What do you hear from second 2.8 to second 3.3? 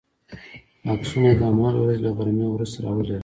را ولېږل.